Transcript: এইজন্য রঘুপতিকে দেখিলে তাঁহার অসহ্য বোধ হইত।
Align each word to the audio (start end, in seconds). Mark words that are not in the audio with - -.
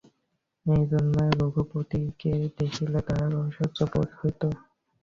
এইজন্য 0.65 1.15
রঘুপতিকে 1.39 2.31
দেখিলে 2.57 2.99
তাঁহার 3.07 3.31
অসহ্য 3.43 3.77
বোধ 3.91 4.09
হইত। 4.19 4.41